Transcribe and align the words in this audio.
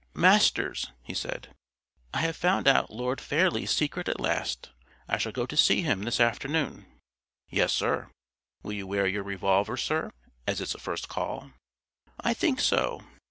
"Masters," 0.15 0.91
he 1.03 1.13
said, 1.13 1.53
"I 2.11 2.21
have 2.21 2.35
found 2.35 2.67
out 2.67 2.89
Lord 2.89 3.21
Fairlie's 3.21 3.69
secret 3.69 4.09
at 4.09 4.19
last. 4.19 4.71
I 5.07 5.19
shall 5.19 5.31
go 5.31 5.45
to 5.45 5.55
see 5.55 5.83
him 5.83 6.01
this 6.01 6.19
afternoon." 6.19 6.87
"Yes, 7.51 7.71
Sir. 7.71 8.09
Will 8.63 8.73
you 8.73 8.87
wear 8.87 9.05
your 9.05 9.21
revolver, 9.21 9.77
Sir, 9.77 10.09
as 10.47 10.59
it's 10.59 10.73
a 10.73 10.79
first 10.79 11.07
call?" 11.07 11.51
"I 12.19 12.33
think 12.33 12.59
so. 12.61 13.03